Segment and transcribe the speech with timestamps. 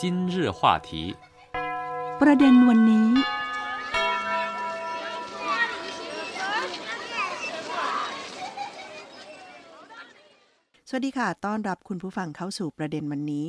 [0.00, 0.02] 今
[0.32, 0.88] 日话题
[2.20, 3.08] ประเด็นวันนี้
[10.88, 13.46] สวัสดีค่ะ ต้อนรับคุณผู้ฟังเข้าสู่ประเด็นวันนี้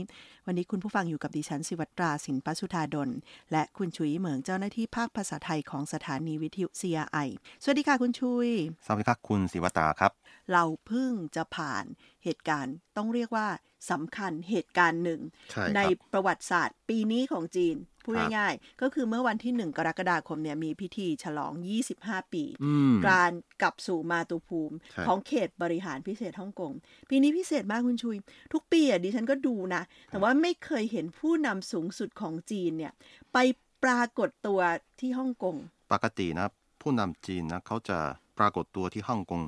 [0.48, 3.10] วันนี้คุณผู้ฟังอยู่กับดิฉันสิวัตราสินปสุธาดล
[3.52, 7.28] และคุณชุยเหมืองเจ้าหน้าที่ภาคภาษาไทยของสถานีวิทยุ CRI
[7.64, 8.50] สวัสดีค่ะคุณชุย
[8.86, 10.12] สวัสดีครับคุณศิวตาครับ
[10.52, 11.86] เราเพิ่งจะผ่าน
[12.24, 13.48] เหตุการณ์ ต้องเรียกว่า
[13.91, 15.21] สำคัญเหตุการณ์หนึ่ง
[15.51, 21.53] ใช่ครับประวัติศาสตร์ปีนี้ของจีนพูดครับง่ายๆ ก็คือเมื่อวันที่ 1 กรกฎาคมเนี่ยมีพิธีฉลอง
[21.93, 26.73] 25 ปีอืมการกลับสู่มาตุภูมิใช่ของเขตบริหารพิเศษฮ่องกง
[27.11, 28.17] ปีนี้พิเศษมากคุณชุย
[28.53, 32.93] ทุกปีอะดิฉันก็ดูนะ แต่ว่าไม่เคยเห็นผู้นำสูงสุดของจีนเนี่ย
[33.33, 33.39] ไป
[33.85, 34.61] ปรากฏตัว
[35.01, 35.57] ที่ฮ่องกง
[35.93, 36.47] ปกตินะ
[36.83, 37.99] ผู้นำจีนนะเขาจะ
[38.39, 39.43] ปรากฏตัวที่ฮ่องกง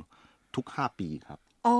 [0.56, 1.76] ทุก 5 ปีครับ อ๋อ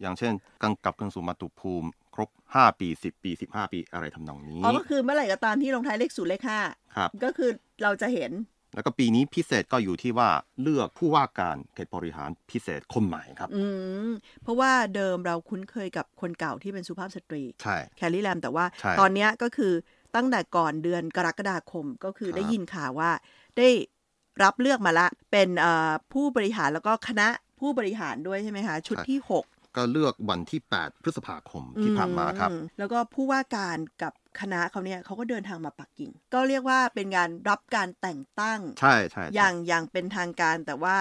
[0.00, 6.60] อย่างเช่นกังกลับกันสู่มาตุภูมิ ครบ 5 ปี 10 ปี 15 ปีอะไรทำนองนี้อ๋อก็คือเมื่อไหร่ก็ตามที่ลงท้ายเลขศูนย์เลขห้า
[6.96, 7.50] ครับก็คือ
[7.82, 8.32] เราจะเห็น
[8.74, 10.30] แล้วก็ปีนี้พิเศษก็อยู่ที่ว่า
[10.62, 13.64] เลือกผู้ว่าการเขตบริหารพิเศษคนใหม่ครับ อื
[14.06, 14.10] ม
[14.42, 19.72] เพราะว่าเดิมเราคุ้นเคยกับคนเก่าที่เป็นสุภาพสตรีใช่แคลรี่แลมแต่ว่าใช่ตอนเนี้ยก็คือ
[20.16, 23.10] ตั้งแต่ก่อนเดือนกรกฎาคมก็คือครับได้ยินข่าวว่า
[23.58, 23.68] ได้
[24.42, 27.28] รับเลือกมาละ เป็นเอ่อผู้บริหารแล้วก็คณะ
[27.60, 40.96] ผู้บริหารด้วยใช่ไหมคะ ชุดที่ 6 ก็เลือกวันที่ 8 พฤษภาคมที่ผ่านมาครับ แล้วก็ผู้ว่าการกับคณะเขาเนี่ยเขาก็เดินทางมาปักกิ่ง ก็เรียกว่าเป็นการรับการแต่งตั้ง ใช่ใช่ใช่อย่างอย่างเป็นทางการแต่ว่า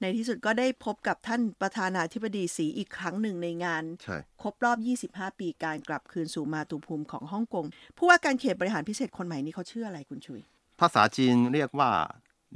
[0.00, 4.78] ในที่สุดก็ได้พบกับท่านประธานาธิบดีสีอีกครั้งหนึ่งในงานใช่ครบรอบ
[5.10, 7.64] 25 ปีการกลับคืนสู่มาตุภูมิของฮ่องกง
[7.98, 10.40] ผู้ว่าการเขตบริหารพิเศษคนใหม่นี้เขาชื่ออะไรคุณชุย
[10.80, 11.90] ภาษาจีนเรียกว่า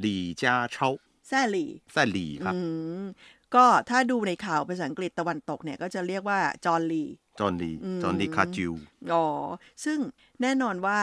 [0.00, 0.89] หลี่เจียเชา
[1.28, 2.61] แซ่หลี่แซ่หลี่ครับอื
[3.03, 3.05] ม
[3.55, 7.05] ก็ถ้าดูในข่าวภาษาอังกฤษตะวันตกเนี่ยก็จะเรียกว่าจอห์นลี
[7.41, 8.72] จอห์นลีอืมจอห์นลีคาชิว
[9.12, 9.27] อ๋อ
[9.84, 9.98] ซึ่ง
[10.42, 11.00] แน่นอนว่า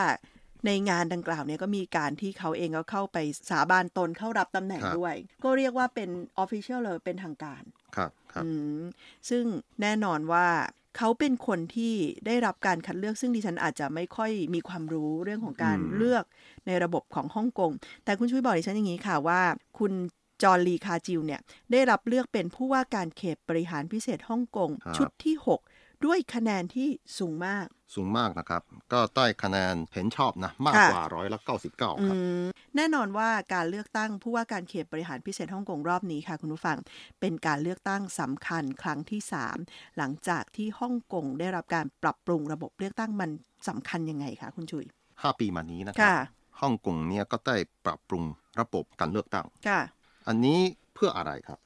[0.65, 3.17] ในงานดังกล่าวเนี่ยก็มีการที่เขาเองก็เข้าไป
[3.49, 7.63] สาบานตนเข้ารับตำแหน่งครับด้วย ก็เรียกว่าเป็น official เลยเป็นทางการ
[7.95, 8.49] ครับครับอื
[8.79, 8.81] ม
[9.29, 9.43] ซึ่ง
[9.81, 10.47] แน่นอนว่า
[10.97, 11.93] เขาเป็นคนที่
[12.25, 16.23] ได้รับการคัดเลือกซึ่งดิฉันอาจจะไม่ค่อยมีความรู้เรื่องของการอืมเลือก
[16.67, 17.71] ในระบบของฮ่องกง
[18.05, 19.41] แต่คุณช่วยบอกดิฉันอย่างนี้ค่ะว่า
[19.79, 19.91] คุณ
[20.41, 21.41] จอห์นลีคาจิวเนี่ย
[21.71, 32.43] ได้รับเลือกเป็นผู้ว่าการเขตบริหารพิเศษฮ่องกงครับชุดที่ 6 ด้วยคะแนนที่สูงมาก สูงมากนะครับ ก็ได้คะแนนเห็นชอบนะ มากค่ะกว่าร้อยละเก้าสิบเก้าอืมครับ
[32.75, 36.77] แน่นอนว่าการเลือกตั้งผู้ว่าการเขตบริหารพิเศษฮ่องกงรอบนี้ค่ะคุณผู้ฟัง
[37.19, 39.21] เป็นการเลือกตั้งสำคัญครั้งที่
[39.59, 43.29] 3 หลังจากที่ฮ่องกงได้รับการปรับปรุงระบบเลือกตั้งมัน
[43.67, 44.85] สำคัญยังไงคะคุณชุย
[45.21, 46.13] ห้าปีมานี้นะครัค่ะ
[46.61, 48.23] ฮ่องกงเนี่ยก็ได้ปรับปรุง
[48.59, 49.79] ระบบการเลือกตั้งค่ะ
[50.27, 50.59] อันนี้
[50.93, 51.59] เพื่ออะไรครับ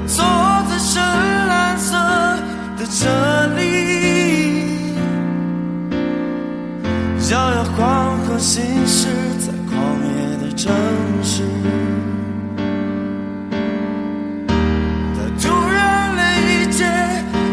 [0.00, 0.24] 我坐
[0.70, 1.02] 在深
[1.48, 1.96] 蓝色
[2.78, 3.08] 的车
[3.56, 4.94] 里，
[7.32, 9.08] 摇摇晃晃行驶
[9.40, 9.76] 在狂
[10.06, 10.72] 野的城
[11.20, 11.42] 市。
[15.16, 16.84] 但突然，连一切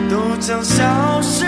[0.08, 1.48] 都将消失，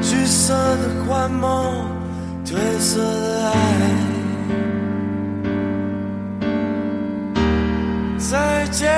[0.00, 1.86] 橘色的幻梦，
[2.42, 3.69] 褪色的爱。
[8.30, 8.88] 再见，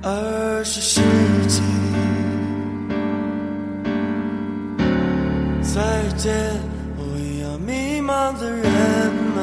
[0.00, 1.00] 二十世
[1.48, 1.60] 纪。
[5.60, 5.82] 再
[6.16, 6.32] 见，
[6.96, 8.62] 我一样迷茫的人
[9.34, 9.42] 们。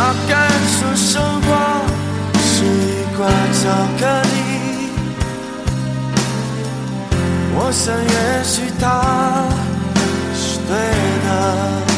[0.00, 1.48] 啊，敢说生活
[2.40, 3.24] 是一块
[3.60, 3.60] 巧
[4.00, 4.34] 克力？
[7.54, 8.84] 我想，也许它
[10.34, 10.70] 是对
[11.22, 11.91] 的。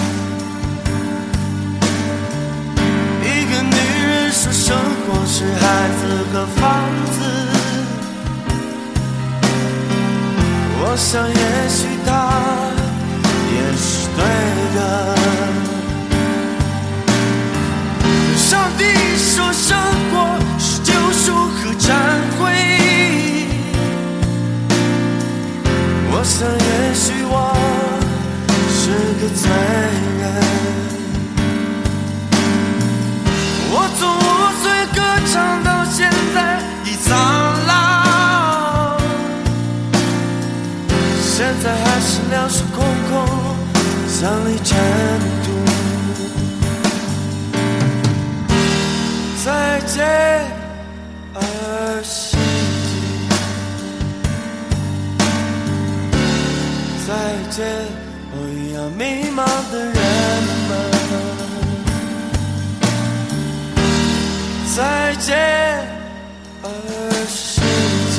[4.45, 6.63] 说生活是孩子和房
[7.13, 7.19] 子。
[10.81, 11.35] 我想也
[11.67, 12.11] 许他
[13.55, 14.21] 也是对
[14.77, 14.79] 的。
[18.37, 18.85] 上帝
[19.17, 19.75] 说生
[20.13, 20.15] 活
[20.59, 21.89] 是救赎和忏
[22.39, 22.43] 悔。
[26.13, 27.35] 我想也许我
[28.69, 28.83] 是
[29.23, 29.49] 个罪
[30.21, 30.64] 人。
[34.05, 34.21] 从五
[34.63, 34.65] 岁
[34.95, 35.01] 歌
[35.33, 37.09] 唱到现在已苍
[37.67, 38.99] 老，
[41.23, 43.13] 现在还是两手空空，
[44.07, 44.77] 像粒尘
[45.43, 45.47] 土。
[49.43, 50.34] 再见，
[65.25, 65.33] 界，
[66.63, 66.69] 二
[67.27, 67.61] 十世
[68.11, 68.17] 纪，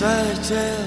[0.00, 0.02] 再
[0.42, 0.79] 见。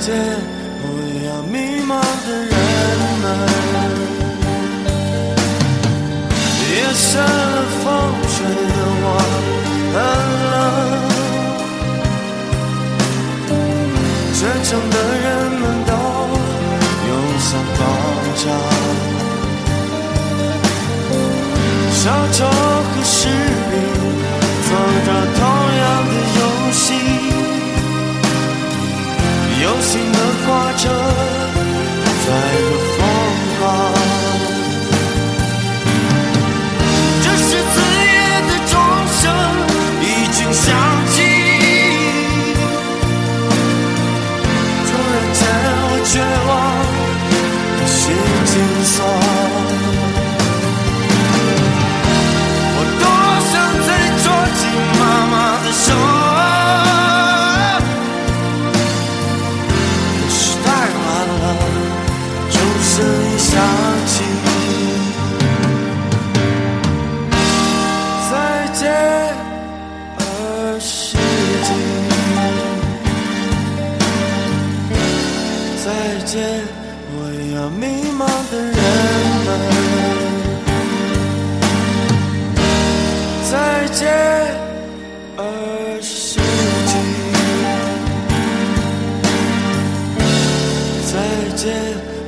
[0.00, 0.16] 再见，
[0.82, 1.54] 我一样迷
[1.84, 1.92] 茫
[2.24, 2.52] 的人
[3.20, 3.24] 们。
[6.72, 7.24] 夜深了，
[7.84, 7.84] 风
[8.32, 9.06] 吹得我
[9.92, 9.94] 很
[10.48, 10.52] 冷。
[14.40, 15.26] 真诚的人
[15.60, 15.92] 们都
[17.08, 17.78] 涌向广
[18.40, 18.42] 场。
[21.92, 22.02] 小
[22.32, 23.18] 丑和士
[23.70, 23.72] 兵
[29.70, 30.88] 手心的挂着
[32.26, 32.69] 在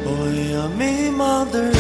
[0.05, 0.09] 我
[0.55, 1.72] 要迷茫的人。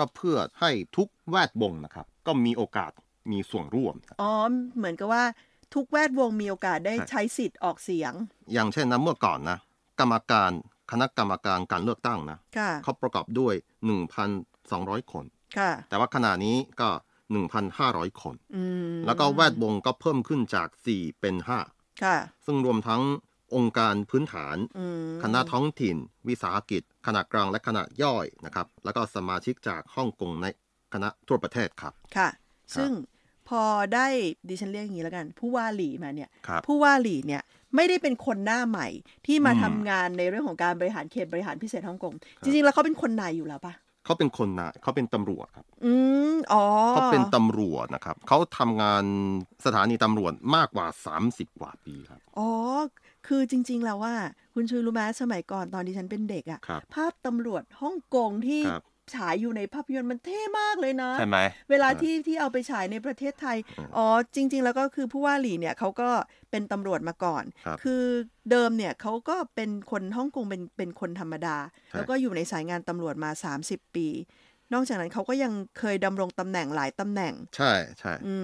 [0.00, 2.90] ก็เพื่อให้ทุกแวดวงนะครับ ก็มีโอกาส
[3.32, 4.32] มีส่วนร่วม อ๋อ
[4.76, 5.24] เหมือนกับว่า
[5.74, 8.12] ทุกแวดวงมีโอกาสได้ใช่ใช้สิทธิ์ออกเสียง
[8.52, 9.58] อย่างเช่นนะเมื่อก่อนนะ
[10.00, 10.50] กรรมการ
[10.90, 13.54] คณะกรรมการการเลือกตั้งนะค่ะเขาประกอบด้วย
[14.32, 15.24] 1,200 คน
[15.58, 16.88] ค่ะแต่ว่าขณะนี้ก็
[17.54, 21.60] 1,500 คนอืมแล้วก็แวดวงก็เพิ่มขึ้นจาก 4 เป็นค่ะ
[22.04, 23.02] 5ซึ่งรวมทั้ง
[23.54, 25.96] องค์การพื้นฐานอืมคณะท้องถิ่น
[26.28, 30.46] วิสาหกิจขนาดกลางและขนาดย่อยนะครับ แล้วก็สมาชิกจากฮ่องกงใน
[30.94, 32.28] คณะทั่วประเทศครับค่ะ
[32.76, 32.90] ซึ่ง
[33.48, 33.62] พอ
[33.94, 34.06] ได้
[34.48, 37.42] ดิฉันเรียกอย่างนี้แล้วกัน ผู้ว่าหลีมาเนี่ยครับผู้ว่าหลีเนี่ย
[37.76, 38.88] ไม่ได้เป็นคนหน้าใหม่
[39.26, 42.14] ที่มาอืมทำงานในเรื่องของการบริหารเขตบริหารพิเศษฮ่องกง
[42.44, 45.92] จริงๆแล้วเขาเป็นคนในอยู่แล้วปะเขาเป็นคนนะเขาเป็นตำรวจครับ อื
[46.32, 49.04] มอ๋อเขาเป็นตำรวจนะครับเขาทำงาน
[49.64, 50.86] สถานีตำรวจมากกว่า
[51.22, 52.48] 30 กว่าปีครับ อ๋อ
[53.30, 54.14] คือจริง ๆ แล้วว่า
[54.54, 58.82] คุณชูรู้ไหมสมัยก่อนตอนที่ฉันเป็นเด็กอะครับ ภาพตำรวจฮ่องกงที่ครับ
[59.14, 61.38] ฉายอยู่ในภาพยนตร์มันเท่มากเลยนะ ใช่ไหม
[61.70, 63.56] เวลาที่ที่เอาไปฉายในประเทศไทย
[63.96, 66.10] อ๋อ จริง ๆ แล้วก็คือผู้ว่าหลีเนี่ยเขาก็
[66.50, 68.04] เป็นตำรวจมาก่อน ครับอ
[68.50, 73.30] เดิมเนี่ยเขาก็เป็นคนฮ่องกงเป็นเป็นคนธรรมดาใช่แล้วก็อยู่ในสายงานตำรวจมา
[73.64, 74.08] 30 ปี
[74.74, 78.34] นอกจากนั้นเขาก็ยังเคยดำรงตำแหน่งหลายตำแหน่ง ใช่ใช่อื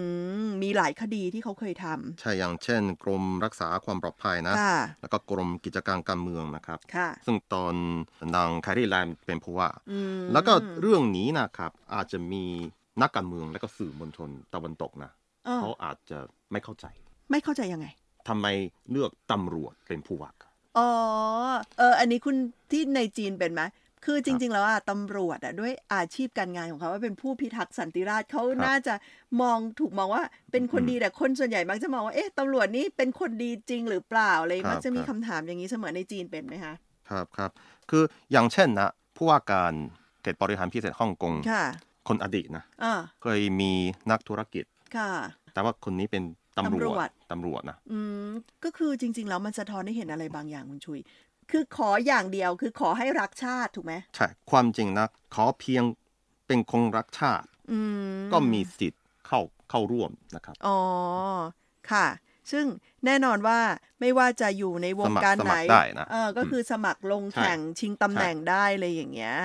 [0.45, 1.87] มมีหลายคดีที่เขาเคยท
[2.21, 7.75] ใช่อย่างเช่น กรมรักษาความปลอดภัยนะำค่ะ แล้วก็กรมกิจการการเมืองนะครับ ค่ะ ซึ่งตอน
[8.37, 12.45] นางแครี่แลนด์เป็นผู้ว่า อืมแล้วก็เรื่องนี้นะครับ อาจจะมี
[13.03, 15.11] นักการเมืองและก็สื่อมวลชนตะวันตกนะ
[15.49, 16.19] อ้อเขาอาจจะ
[16.53, 16.87] ไม่เข้าใจ
[17.31, 17.87] ไม่เข้าใจยังไง
[18.29, 18.47] ทำไม
[18.91, 20.91] เลือกตำรวจเป็นผู้ว่าครับอ๋อ
[21.79, 22.37] เออ อันนี้คุณ
[22.71, 23.63] ที่ในจีนเป็นไหม
[24.07, 28.95] คือจริง ๆ แล้วอะตำรวจอะด้วยอาชีพการงานของเขาว่าเป็นผู้พิทักษ์สันติราษฎร์เขาครับน่าจะ
[29.43, 30.23] มองถูกมองว่า
[30.53, 36.75] เป็นคนอืมดีแต่คนส่วนใหญ่มักจะมองว่าเอ๊ะตำรวจนี่เป็นคนดีจริงหรือเปล่าอะไรครับมักจะมีครัคำบ ถามอย่างนี้เสมอในจีนเป็นไหมคะ
[37.11, 37.51] ครับครับ
[37.91, 39.73] คืออย่างเช่นนะผู้ว่าการ
[40.23, 41.65] เขตบริหารพิเศษฮ่องกงค่ะ
[42.09, 43.73] คนอดีตนะอ่าเคยมี
[44.11, 44.65] นักธุรกิจ
[44.97, 45.11] ค่ะ
[45.53, 46.23] แต่ว่าคนนี้เป็น
[46.59, 48.31] ตำรตำรววจ จตำรวจนะ อืม
[48.65, 51.01] ก็คือจริง ๆ แล้วมันสะท้อนให้เห็นอะไรบางอย่างคุณชุย
[51.51, 55.85] คือขออย่างเดียวคือขอให้รักชาติถูกไหมใช่ความจริงนะ ขอเพียง
[56.47, 57.79] เป็นคนรักชาติอื
[58.17, 60.79] มก็มีสิทธิ์เข้าเข้าร่วมนะครับ อ๋อ
[61.91, 62.07] ค่ะ
[62.53, 62.67] ซึ่ง
[63.07, 63.61] แน่นอนว่า
[64.01, 69.37] ไม่ว่าจะอยู่ในวงการสไหนมัครได้นะเออ ก็คือสมัครลงใช่แข่งชิงตำแหน่งได้เลยอย่างเงี้ย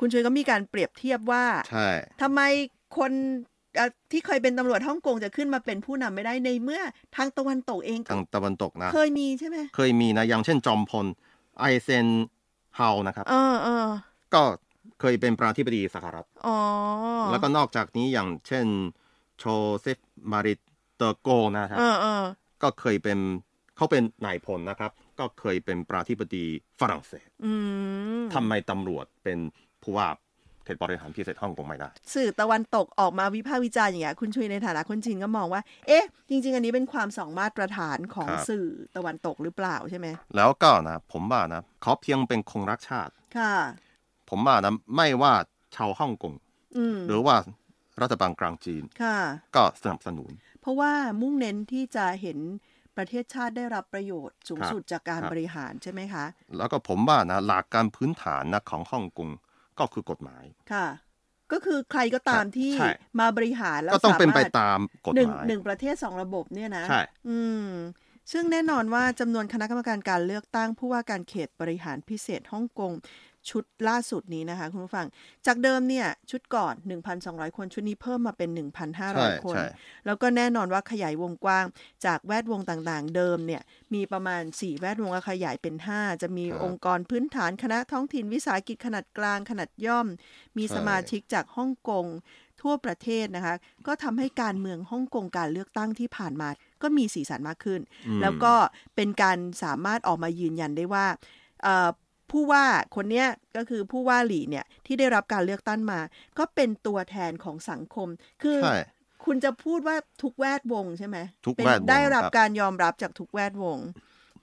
[0.00, 1.88] คุณชุยก็มีการเปรียบเทียบว่าใช่
[2.22, 2.40] ทำไม
[2.98, 3.12] คน
[3.76, 6.82] เอ่อที่เคยเป็นตำรวจฮ่องกงจะขึ้นมาเป็นผู้นำไม่ได้ในเมื่อ
[7.16, 11.06] ทางตะวันตกเองก็ทางตะวันตกนะเคยมีใช่ไหมเคยมีนะอย่างเช่นจอมพล
[11.58, 12.06] ไอเซน
[12.76, 13.86] เฮานะครับเออเออ
[14.34, 14.42] ก็
[15.00, 16.58] เคยเป็นประธานาธิบดีสหรัฐอ๋อ
[17.30, 18.66] แล้วก็นอกจากนี้อย่างเช่น
[19.38, 19.44] โช
[19.80, 19.98] เซฟ
[20.32, 20.54] มาริ
[20.96, 22.24] เตอร์โกนะครับเออเออ
[22.62, 23.18] ก็เคยเป็น
[23.76, 26.44] เขาเป็นนายพลนะครับ ก็เคยเป็นประธานาธิบดี
[26.80, 27.52] ฝรั่งเศสอื
[28.20, 29.38] มทำไมตำรวจเป็น
[29.86, 30.08] ผู้ว่า
[30.64, 43.54] เขตบริหารพิเศษฮ่องกงไม่ได้ สื่อตะวันตกออกมาวิพากษ์วิจารณ์อย่างเงี้ยคุณชุยในฐานะคนจีนก็มองว่า เอ๊ะ จริง ๆ อันนี้เป็นความสองมาตรฐานของครับ สื่อตะวันตกหรือเปล่าใช่ไหมแล้วก็นะผมว่านะเขาเพียงเป็นคงรักชาติ ค่ะ
[44.30, 45.32] ผมว่านะไม่ว่า
[45.76, 46.34] ชาวฮ่องกง
[46.76, 47.36] อืมหรือว่า
[48.02, 49.18] รัฐบาลกลางจีนค่ะ
[49.56, 52.38] ก็สนับสนุน เพราะว่ามุ่งเน้นที่จะเห็น
[52.96, 56.24] ประเทศชาติได้รับประโยชน์สูงครับสุดจากการครับ บริหารใช่ไหมคะ
[56.56, 59.28] แล้วก็ผมว่านะหลักการพื้นฐานนะของฮ่องกง
[59.78, 60.86] ก็คือกฎหมายค่ะ
[61.52, 67.70] ก็คือใครก็ตามที่ใช่มาบริหารแล้วก็ต้องเป็นไปสามารถตามกฎหนึ่งหมายหนึ่งประเทศสองระบบเนี่ยนะใช่อืม
[68.32, 72.92] ซึ่งแน่นอนว่าจำนวนคณะกรรมการการเลือกตั้งผู้ว่าการเขตบริหารพิเศษฮ่องกง
[73.50, 75.06] ชุดล่าสุดนี้นะคะ คุณผู้ฟัง
[75.46, 76.74] จากเดิมเนี่ยชุดก่อน
[77.16, 79.66] 1,200 คน ชุดนี้เพิ่มมาเป็นใช่1,500 คนใช่
[80.06, 81.64] แล้วก็แน่นอนว่าขยายวงกว้าง
[82.06, 83.62] จากแวดวงต่างๆ เดิมเนี่ย
[83.94, 90.06] มีประมาณ 4 แวดวงแล้วขยายเป็น 5 จะมีครับองค์กรพื้นฐานคณะท้องถิ่นวิสาหกิจขนาดกลางขนาดย่อม
[90.56, 92.06] มีใช่สมาชิกจากฮ่องกง
[92.62, 93.54] ทั่วประเทศนะคะ
[93.86, 96.48] ก็ทำให้การเมืองฮ่องกงการเลือกตั้งที่ผ่านมา
[96.82, 98.54] ก็มีสีสันมากขึ้นอืมแล้วก็
[98.96, 101.06] เป็นการสามารถออกมายืนยันได้ว่า
[101.62, 101.88] เอ่อ
[102.30, 102.64] ผู้ว่า
[102.96, 106.00] คนเนี้ยก็คือผู้ว่าหลี่เนี่ยที่ได้รับการเลือกตั้งมา
[106.38, 108.08] ก็เป็นตัวแทนของสังคม
[108.42, 108.76] คือใช่
[109.24, 113.78] คุณจะพูดว่าทุกแวดวงใช่ไหมทุกเป็นแวดวงได้รับครับ การยอมรับจากทุกแวดวง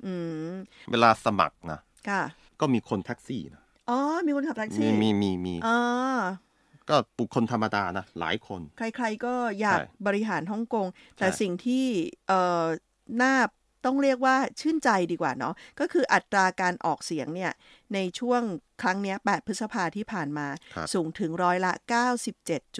[0.05, 0.13] อื
[0.49, 0.51] ม
[0.91, 2.23] เวลาสมัครนะ ค่ะ
[2.59, 5.77] ก็มีคนแท็กซี่นะอ๋อ มีคนขับแท็กมีซี่มีมีมีอ๋อ
[6.89, 11.85] ก็บุคคลธรรมดานะ หลายคน ใครๆก็อยากใช่บริหารฮ่องกง แต่ใช่ สิ่งที่
[12.27, 12.65] เอ่อ
[13.21, 13.33] น่า
[13.85, 17.51] ต้องเรียกว่าชื่นใจดีกว่าเนาะก็คืออัตราการออกเสียงเนี่ย
[17.93, 18.41] ในช่วง
[18.81, 21.71] ครั้งเนี้ย8พฤษภาที่ผ่านมาครับสูงถึงร้อยละ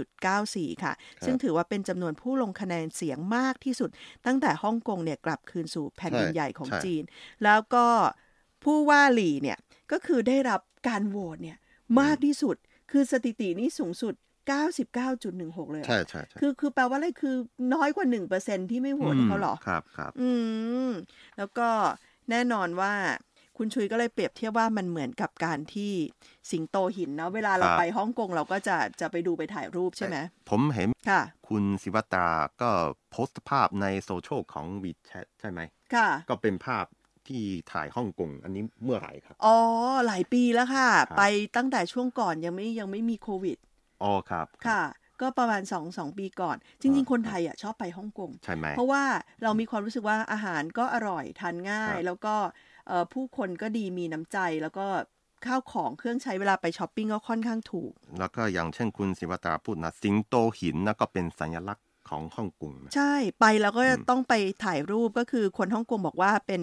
[0.08, 0.94] 97.94 ค่ะ
[1.26, 3.90] ซึ่งถือว่าเป็นจำนวนผู้ลงคะแนนเสียงมากที่สุด
[4.26, 7.04] ตั้งแต่ฮ่องกงเนี่ยกลับคืนสู่แผ่นดินใช่ใหญ่ของใช่จีน
[7.44, 7.86] แล้วก็
[8.64, 9.58] ผู้ว่าหลี่เนี่ย
[9.92, 11.58] ก็คือได้รับการโหวตเนี่ย
[12.02, 12.56] มากที่สุด
[12.92, 14.14] คือสถิตินี้สูงสุด
[14.52, 17.36] 99.16 เลยอะใช่ใช่ใช่คือคือแปลว่าอะไรคือ
[17.74, 18.08] น้อยกว่า
[18.40, 20.30] 1%ที่ไม่โหวตให้เขาเหรอ ครับครับอื
[20.88, 20.90] ม
[21.38, 21.68] แล้วก็
[22.30, 22.94] แน่นอนว่า
[23.58, 25.94] คุณชุยก็เลยเปรียบเทียบว่ามันเหมือนกับการที่
[26.52, 30.18] สิงโตหินเนาะเวลาเราครับไปฮ่องกงเราก็จะจะไปดูไปถ่ายรูปใช่ไหม
[30.50, 32.30] ผมเห็นค่ะ คุณศิวตรา
[32.62, 32.70] ก็
[33.12, 35.60] โพสต์ภาพในโซเชียลของ WeChat ใช่ไหม
[35.96, 36.86] ค่ะ ก็เป็นภาพ
[37.28, 39.58] ที่ถ่ายฮ่องกงอันนี้เมื่อไหร่ครับ อ๋อ
[40.08, 41.24] หลายปีแล้วค่ะครับไป
[41.56, 43.58] ตั้งแต่ช่วงก่อนยังไม่ยังไม่มีโควิด
[44.04, 44.82] อ๋อครับ ค่ะ
[45.22, 49.04] ก็ประมาณ2อสองปีก่อน จริง ๆ คนไทยอะชอบไปฮ่องกงใช่ไหมเพราะว่า
[49.44, 52.36] เรามีความรู้สึกว่าอาหารก็อร่อยทานง่ายครับแล้วก็
[52.88, 54.88] เอ่อผู้คนก็ดีมีน้ำใจแล้วก็
[55.46, 64.34] ข้าวของเครื่องใช้เวลาไปช้อปปิ้งก็ค่อนข้างถูก แล้วก็อย่างเช่นคุณศิวตราพูดนะสิงโตหินนะก็เป็นสัญลักษณ์ของฮ่องกงนะใช่ไปแล้วก็อืมต้องไป
[64.66, 66.62] ถ่ายรูปก็คือคนฮ่องกงบอกว่าเป็น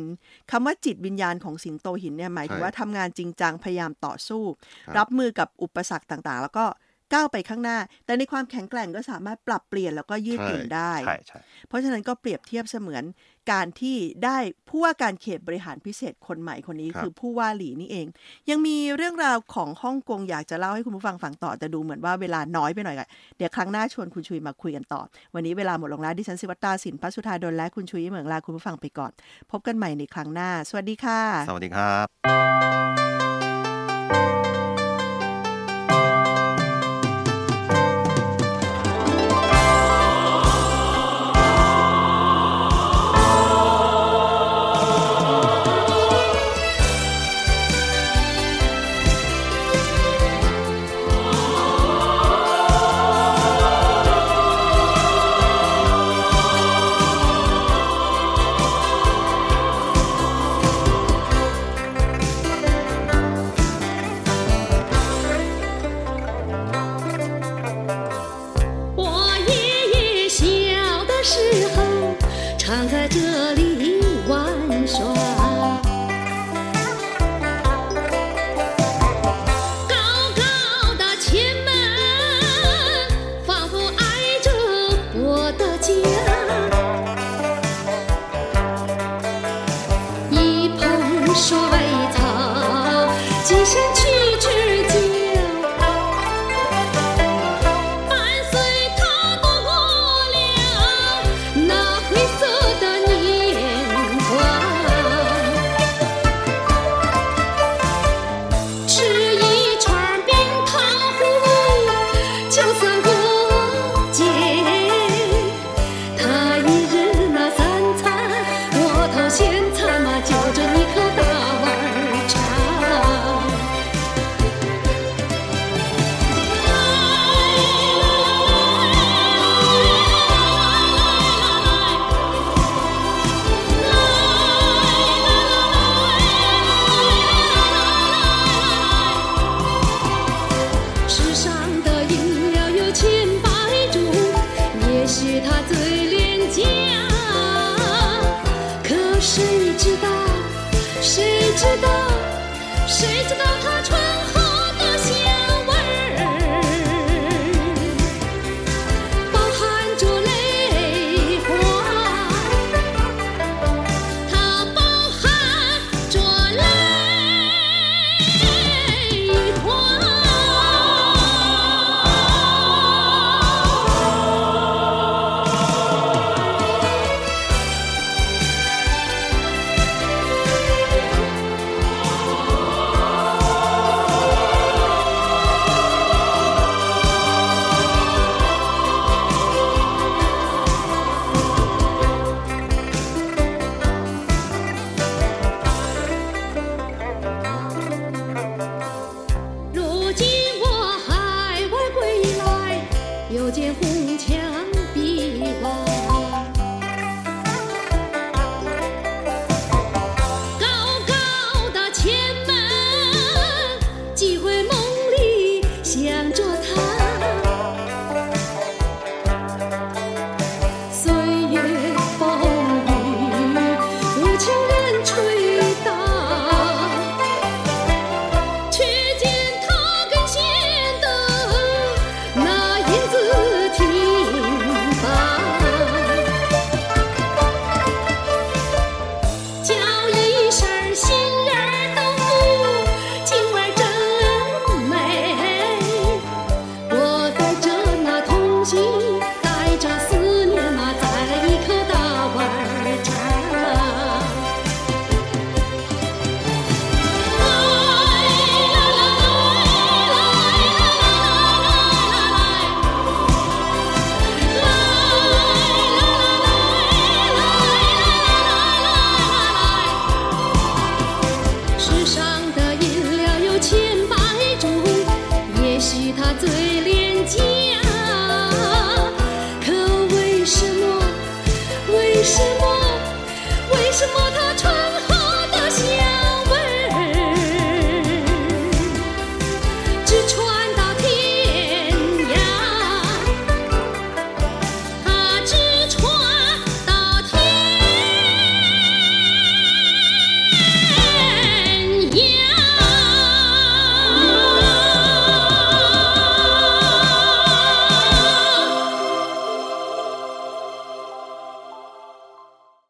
[0.50, 4.42] คำว่าจิตวิญญาณของสิงโตหินเนี่ยหมายถึงว่าทำงานจริงจังพยายามต่อสู้
[4.87, 6.64] ครับรับมือกับอุปสรรคต่างๆ แล้วก็
[7.12, 13.05] ก้าวไปข้างหน้า แต่ในความแข็งแกร่งก็สามารถปรับเปลี่ยนแล้วก็ยืดหยุ่นได้ใช่ใช่เพราะฉะนั้นก็เปรียบเทียบเสมือน
[13.53, 18.07] การที่ได้ผู้ว่าการเขตบริหารพิเศษคนใหม่คนนี้ครับคือผู้ว่าหลีนี่เอง
[18.51, 25.01] ยังมีเรื่องราวของฮ่องกงอยากจะเล่าให้คุณผู้ฟังฟังต่อ แต่ดูเหมือนว่าเวลาน้อยไปหน่อยกันเดี๋ยวครั้งหน้าชวนคุณชุยมาคุยกันต่อ
[25.35, 29.12] วันนี้เวลาหมดลงแล้วดิฉันสิวัตตาสินพัสุธาดลและคุณชุยเหมืองลาคุณผู้ฟังไปก่อน
[29.51, 32.60] พบกันใหม่ในครั้งหน้า สวัสดีค่ะ สวัสดีครับ